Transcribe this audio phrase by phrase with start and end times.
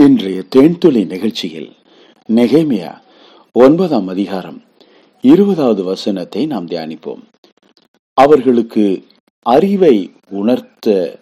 [0.00, 1.72] இன்றைய தேன்துளி நிகழ்ச்சியில்
[2.28, 2.98] நெகேமியா
[3.52, 4.62] ஒன்பதாம் அதிகாரம்
[5.20, 7.22] இருபதாவது வசனத்தை நாம் தியானிப்போம்.
[8.14, 9.04] அவர்களுக்கு
[9.42, 11.18] அறிவை உணர்த்த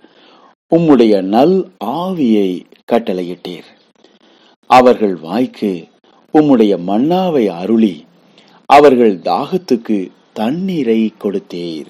[0.76, 2.60] உம்முடைய நல் ஆவியை
[2.92, 3.68] கட்டளையிட்டீர்.
[4.66, 5.88] அவர்கள் வாய்க்கு
[6.32, 8.04] உம்முடைய மன்னாவை அருளி
[8.66, 11.86] அவர்கள் தாகத்துக்கு தண்ணீரை கொடுத்தீர்.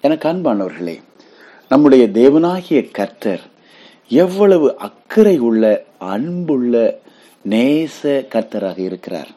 [0.00, 0.98] என அன்பானவர்களே
[1.68, 3.56] நம்முடைய தேவனாகிய கர்த்தர்
[4.10, 7.00] எவ்வளவு அக்கறை உள்ள அன்புள்ள
[7.48, 9.30] நேச கர்த்தராக இருக்கிறார்.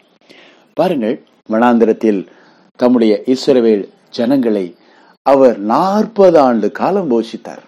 [0.73, 2.27] பாருங்கள் வனாந்திரத்தில்
[2.75, 4.75] தம்முடைய இஸ்ரவேல் ஜனங்களை
[5.23, 7.63] அவர் நாற்பது ஆண்டு காலம் போஷித்தார்.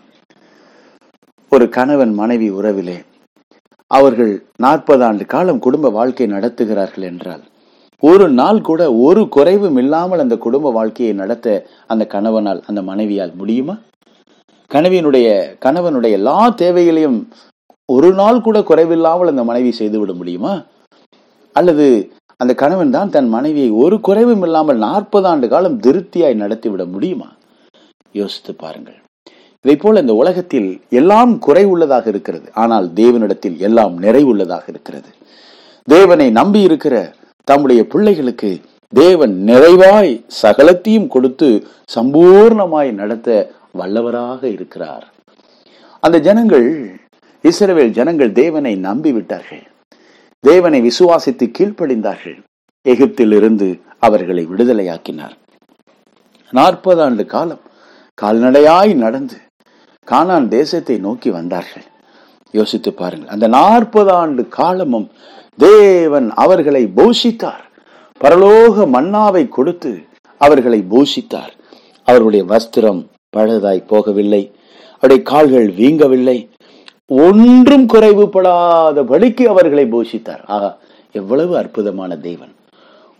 [1.49, 2.99] ஒரு கணவன் மனைவி உறவிலே
[3.87, 7.43] அவர்கள் நாற்பது ஆண்டு காலம் குடும்ப வாழ்க்கை நடத்துகிறார்கள் என்றால்
[7.99, 13.75] ஒரு நாள் கூட ஒரு குறைவும் இல்லாமல் அந்த குடும்ப வாழ்க்கையை நடத்த அந்த கணவனால் அந்த மனைவியால் முடியுமா?
[14.75, 15.27] கணவியினுடைய
[15.65, 17.19] கணவனுடைய எல்லா தேவைகளையும்
[17.85, 20.53] ஒரு நாள் கூட குறைவில்லாமல் அந்த மனைவி செய்துவிட முடியுமா?
[21.55, 21.85] அல்லது
[22.37, 27.29] அந்த கணவன் தான் தன் மனைவியை ஒரு குறைவும் இல்லாமல் நாற்பது ஆண்டு காலம் திருப்தியாய் நடத்திவிட முடியுமா?
[28.11, 28.97] யோசித்து பாருங்கள்.
[29.65, 32.47] இதை போல இந்த உலகத்தில் எல்லாம் குறை உள்ளதாக இருக்கிறது.
[32.53, 35.09] ஆனால் தேவனிடத்தில் எல்லாம் நிறைவுள்ளதாக இருக்கிறது.
[35.87, 36.95] தேவனை நம்பி இருக்கிற
[37.43, 38.49] தம்முடைய பிள்ளைகளுக்கு
[38.93, 41.49] தேவன் நிறைவாய் சகலத்தையும் கொடுத்து
[41.95, 43.29] சம்பூர்ணமாய் நடத்த
[43.79, 45.05] வல்லவராக இருக்கிறார்.
[46.03, 46.67] அந்த ஜனங்கள்
[47.43, 49.63] இஸ்ரவேல் ஜனங்கள் தேவனை நம்பி விட்டார்கள்
[50.43, 52.37] தேவனை விசுவாசித்து கீழ்ப்படிந்தார்கள்.
[52.85, 53.67] எகிப்தில் இருந்து
[53.99, 55.35] அவர்களை விடுதலையாக்கினார்.
[56.53, 57.63] நாற்பது ஆண்டு காலம்
[58.21, 59.37] கால்நடையாய் நடந்து
[60.07, 61.85] கானான் தேசத்தை நோக்கி வந்தார்கள்.
[62.53, 65.07] யோசித்து பாருங்கள் அந்த நாற்பது ஆண்டு காலமும்
[65.57, 67.62] தேவன் அவர்களை போஷித்தார்.
[68.23, 69.99] பரலோக மன்னாவை கொடுத்து
[70.37, 71.51] அவர்களை போஷித்தார்
[72.03, 73.05] அவருடைய வஸ்திரம்
[73.37, 74.51] பழுதாய் போகவில்லை.
[74.99, 76.49] அவருடைய கால்கள் வீங்கவில்லை.
[77.07, 80.77] ஒன்றும் குறைவுபடாதபடிக்கு அவர்களை பூஷித்தார் ஆகா
[81.11, 82.53] எவ்வளவு அற்புதமான தேவன்.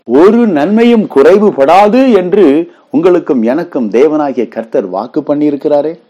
[0.04, 6.00] ஒரு நன்மையும் குறைவுபடாது என்று உங்களுக்கும் எனக்கும் தேவனாகிய கர்த்தர் வாக்கு பண்ணியிருக்கிறாரே.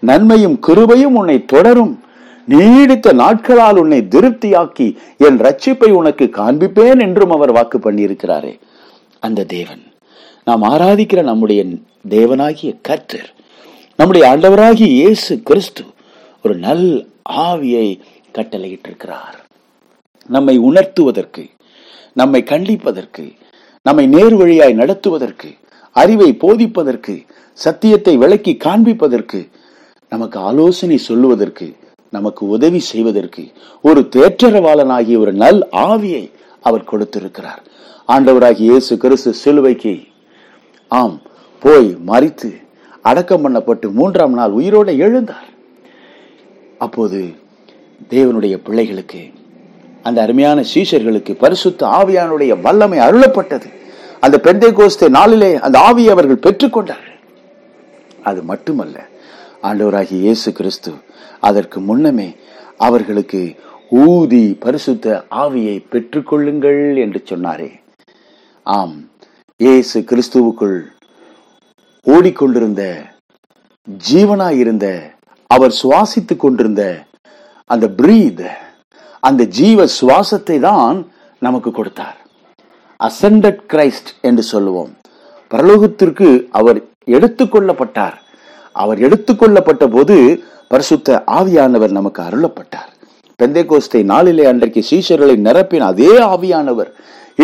[0.00, 2.00] நன்மையும் கிருபையும் உன்னை தொடரும்.
[2.48, 4.86] நீடித்த நாட்களால் உன்னை திருப்தியாக்கி
[5.26, 8.52] என் ரட்சிப்பை உனக்கு காண்பிப்பேன் என்றும் அவர் வாக்கு பண்ணியிருக்கிறாரே.
[9.22, 9.82] அந்த தேவன்
[10.44, 11.60] நாம் ஆராதிக்கிற நம்முடைய
[12.08, 13.28] தேவனாகிய கர்த்தர்
[13.98, 15.84] நம்முடைய ஆண்டவராகிய இயேசு கிறிஸ்து
[16.44, 17.08] ஒரு நல்
[17.48, 17.86] ஆவியை
[18.34, 19.36] கட்டளையிட்டிருக்கிறார்.
[20.28, 21.44] நம்மை உணர்த்துவதற்கு
[22.12, 23.24] நம்மை கண்டிப்பதற்கு
[23.86, 25.48] நம்மை நேர் வழியாய் நடத்துவதற்கு
[25.96, 27.14] அறிவை போதிப்பதற்கு
[27.58, 29.40] சத்தியத்தை விளக்கி காண்பிப்பதற்கு
[30.12, 31.66] நமக்கு ஆலோசனை சொல்லுவதற்கு
[32.16, 33.44] நமக்கு உதவி செய்வதற்கு
[33.88, 36.24] ஒரு தேற்றரவாளனாகிய ஒரு நல் ஆவியை
[36.68, 37.62] அவர் கொடுத்திருக்கிறார்.
[38.14, 39.94] ஆண்டவராகிய இயேசு கிறிஸ்து சிலுவைக்கு
[41.00, 41.16] ஆம்
[41.62, 42.50] போய் மறித்து
[43.10, 45.48] அடக்கம் பண்ணப்பட்டு மூன்றாம் நாள் உயிரோட எழுந்தார்.
[46.84, 47.20] அப்போது
[48.14, 49.22] தேவனுடைய பிள்ளைகளுக்கு
[50.08, 53.68] அந்த அருமையான சீஷர்களுக்கு பரிசுத்த ஆவியானுடைய வல்லமை அருளப்பட்டது.
[54.24, 57.16] அந்த பெந்தை கோஸ்தே நாளிலே அந்த ஆவியை அவர்கள் பெற்றுக்கொண்டார்கள்.
[58.28, 58.96] அது மட்டுமல்ல
[59.62, 60.92] ஆண்டவராகிய இயேசு கிறிஸ்து.
[61.40, 62.36] அதற்கு முன்னமே
[62.76, 63.56] அவர்களுக்கு
[63.90, 67.80] ஊதி பரிசுத்த ஆவியை பெற்றுக்கொள்ளுங்கள் என்று சொன்னாரே.
[68.62, 69.10] ஆம்
[69.56, 70.78] இயேசு கிறிஸ்துவுக்குள்
[72.02, 73.04] ஓடிக்கொண்டிருந்த
[74.10, 75.14] ஜீவனாயிருந்த
[75.46, 77.04] அவர் சுவாசித்துக் கொண்டிருந்த
[77.64, 78.46] அந்த பிரீத்
[79.20, 82.16] அந்த ஜீவ சுவாசத்தை தான் நமக்கு கொடுத்தார்.
[83.00, 84.96] அசண்டட் கிரைஸ்ட் என்று சொல்லுவோம்.
[85.50, 88.24] பரலோகத்திற்கு அவர் எடுத்துக்கொள்ளப்பட்டார்
[88.82, 90.16] அவர் எடுத்துக்கொள்ளப்பட்ட போது
[90.72, 92.90] பரிசுத்த ஆவியானவர் நமக்கு அருளப்பட்டார்.
[93.40, 96.90] பெந்தை கோஸ்தை நாளிலே அன்றைக்கு சீஷர்களை நிரப்பின அதே ஆவியானவர்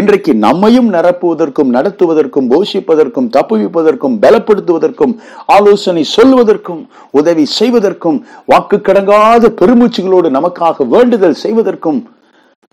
[0.00, 5.12] இன்றைக்கு நம்மையும் நிரப்புவதற்கும் நடத்துவதற்கும் போஷிப்பதற்கும் தப்புவிப்பதற்கும் பலப்படுத்துவதற்கும்
[5.56, 12.00] ஆலோசனை சொல்வதற்கும் உதவி செய்வதற்கும் வாக்கு கடங்காத பெருமூச்சுகளோடு நமக்காக வேண்டுதல் செய்வதற்கும்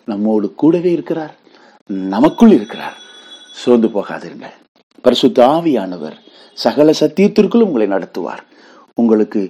[0.06, 1.34] நம்மோடு கூடவே இருக்கிறார்.
[2.16, 2.96] நமக்குள் இருக்கிறார்.
[3.62, 4.56] சோர்ந்து போகாதீர்கள்
[5.02, 6.18] பரிசுத்த ஆவியானவர்
[6.64, 8.44] சகல சத்தியத்திற்குள் உங்களை நடத்துவார்.
[9.02, 9.42] உங்களுக்கு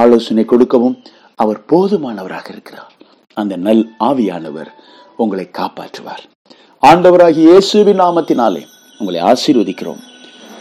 [0.00, 0.96] ஆலோசனை கொடுக்கவும்
[1.42, 2.92] அவர் போதுமானவராக இருக்கிறார்.
[3.40, 4.70] அந்த நல் ஆவியானவர்
[5.16, 6.24] உங்களை காப்பாற்றுவார்.
[6.82, 8.62] ஆண்டவராகிய இயேசுவின் நாமத்தினாலே
[8.98, 10.02] உங்களை ஆசீர்வதிக்கிறோம்.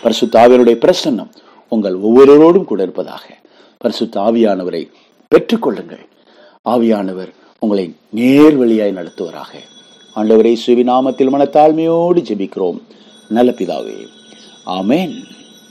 [0.04, 1.32] பரிசு ஆவியருடைய பிரசன்னம்
[1.70, 3.26] உங்கள் ஒவ்வொருவரோடும் கூட இருப்பதாக.
[3.78, 4.84] பரிசு ஆவியானவரை
[5.32, 6.04] பெற்றுக்கொள்ளுங்கள்.
[6.70, 7.86] ஆவியானவர் உங்களை
[8.20, 9.52] நேர் வழியாய் நடத்துவராக.
[10.16, 12.80] ஆண்டவரை சுவி நாமத்தில் மனத்தாழ்மையோடு ஜெபிக்கிறோம்.
[13.30, 13.98] நல்ல பிதாவே
[14.80, 15.16] ஆமேன்.